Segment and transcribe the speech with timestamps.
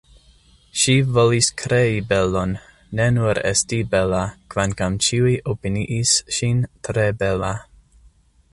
[0.83, 2.55] Ŝi volis krei belon,
[2.99, 4.23] ne nur esti bela
[4.55, 7.53] kvankam ĉiuj opiniis ŝin tre bela.